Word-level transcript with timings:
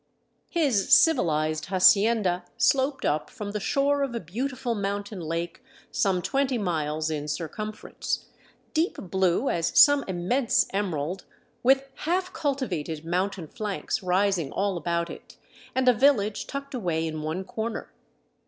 His" 0.49 0.89
civilized 1.03 1.67
hacienda" 1.67 2.43
sloped 2.57 3.05
up 3.05 3.29
from 3.29 3.51
the 3.51 3.59
shore 3.59 4.01
of 4.01 4.15
a 4.15 4.19
beautiful 4.19 4.73
mountain 4.73 5.19
lake 5.19 5.63
some 5.91 6.23
twenty 6.23 6.57
miles 6.57 7.11
in 7.11 7.27
circumference, 7.27 8.25
deep 8.73 8.97
blue 8.97 9.47
as 9.51 9.71
some 9.79 10.03
immense 10.07 10.65
emerald, 10.73 11.25
with 11.61 11.83
half 11.97 12.33
cultivated 12.33 13.05
mountain 13.05 13.47
flanks 13.47 14.01
rising 14.01 14.51
all 14.51 14.75
about 14.75 15.11
it, 15.11 15.37
and 15.75 15.87
a 15.87 15.93
village 15.93 16.47
tucked 16.47 16.73
away 16.73 17.05
in 17.05 17.21
one 17.21 17.43
corner. 17.43 17.91